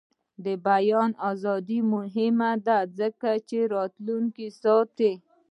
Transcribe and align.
د 0.45 0.47
بیان 0.67 1.11
ازادي 1.31 1.79
مهمه 1.93 2.51
ده 2.65 2.77
ځکه 2.99 3.29
چې 3.49 3.57
راتلونکی 3.75 4.47
ساتي. 4.61 5.13